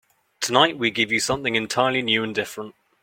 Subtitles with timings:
[0.39, 2.73] Tonight we give you something entirely new and different.